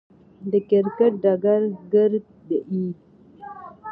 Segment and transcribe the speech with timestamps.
[0.51, 2.85] د کرکټ ډګر ګيردى يي.